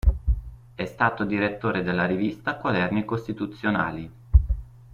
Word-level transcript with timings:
È 0.73 0.83
stato 0.85 1.25
direttore 1.25 1.83
della 1.83 2.07
Rivista 2.07 2.55
“Quaderni 2.55 3.05
costituzionali. 3.05 4.11